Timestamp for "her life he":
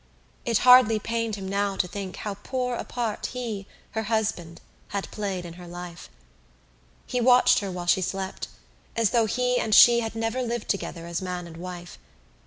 5.61-7.21